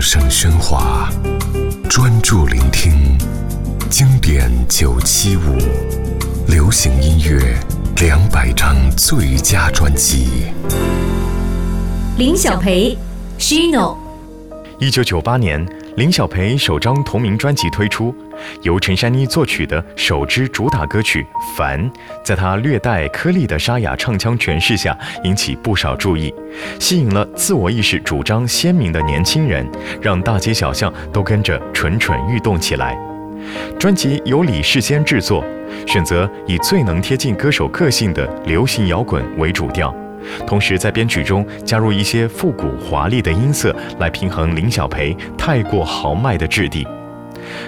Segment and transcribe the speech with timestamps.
[0.00, 1.10] 声喧哗，
[1.88, 3.18] 专注聆听
[3.90, 5.58] 经典九七五，
[6.48, 7.54] 流行音乐
[7.96, 10.46] 两百张最佳专辑。
[12.16, 12.96] 林小培
[13.38, 13.98] ，Shino。
[14.78, 15.68] 一九九八年，
[16.00, 18.14] 林小培首张同名专辑推出，
[18.62, 21.22] 由陈珊妮作曲的首支主打歌曲
[21.54, 21.78] 《烦》，
[22.24, 26.34] 在她略带颗粒的沙哑唱腔诠释下，引起不少注意，
[26.78, 32.98] 吸引了自我意识主张鲜明的年轻人，让大街小巷都跟着蠢蠢欲动起来。
[33.78, 35.44] 专辑由李世先制作，
[35.86, 39.94] 选择以最能贴近歌手个性的流行摇滚为主调。
[40.46, 46.86] 同时，在编曲中加入一些复古华丽的音色，来平衡林小培太过豪迈的质地。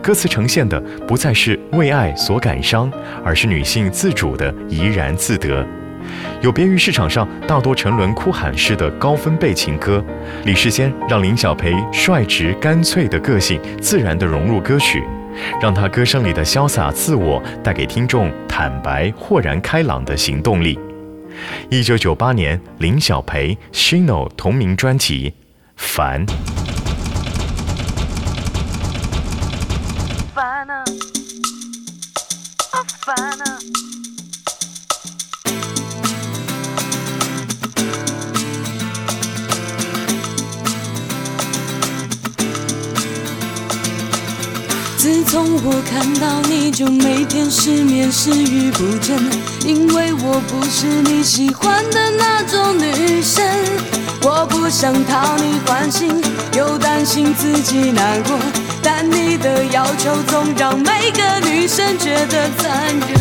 [0.00, 2.90] 歌词呈现的不再是为爱所感伤，
[3.24, 5.66] 而是女性自主的怡然自得。
[6.40, 10.02] 有别于市场上大多沉沦哭喊式的高分贝情歌，
[10.44, 15.02] 李世先让林小培率直干脆的个性自然地融入歌曲，
[15.60, 20.78] 让他歌声里的潇洒自我带给听众坦白、豁然开朗的行动力。
[21.70, 25.30] 一九九八年，林小培 Shino 同名专辑
[25.76, 26.26] 《烦》。
[30.34, 30.84] 烦啊，
[32.72, 33.58] 好烦啊！
[45.06, 49.16] 自从我看到你就每天失眠食欲不振，
[49.64, 53.40] 因为我不是你喜欢的那种女生。
[54.22, 56.20] 我不想讨你欢心，
[56.56, 58.36] 又担心自己难过，
[58.82, 63.20] 但你的要求总让每个女生觉得残忍。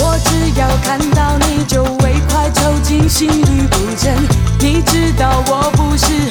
[0.00, 4.12] 我只要看到你就会快抽筋，心律不整。
[4.60, 6.27] 你知道我不是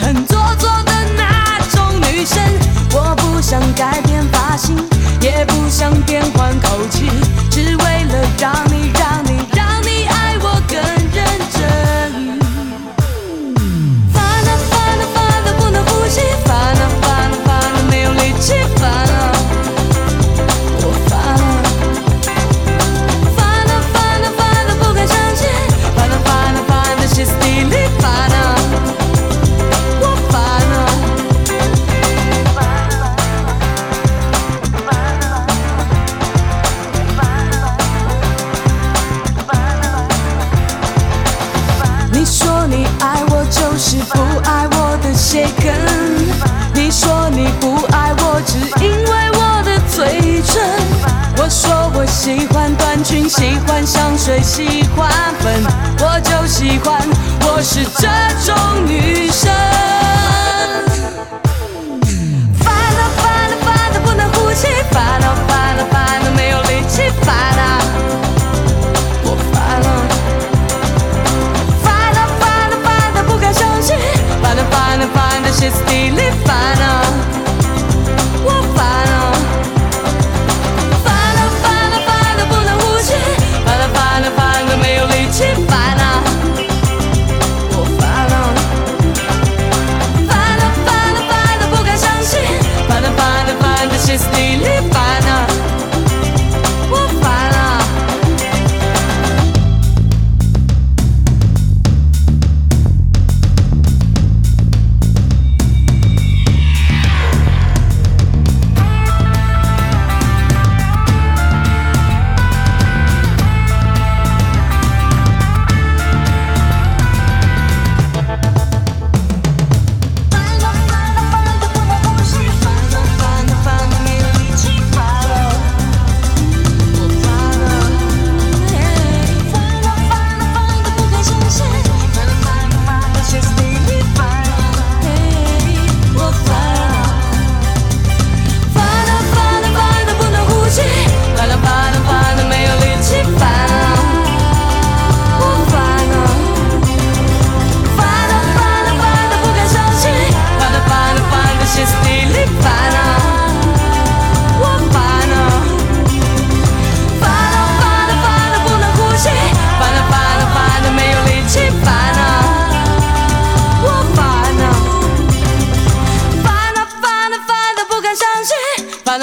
[52.17, 55.07] 喜欢短裙，喜欢香水，喜欢
[55.39, 55.63] 粉，
[55.99, 56.99] 我就喜欢，
[57.41, 58.07] 我是这
[58.43, 59.76] 种女生。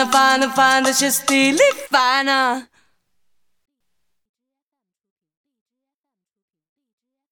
[0.07, 2.74] 烦啊烦的不敢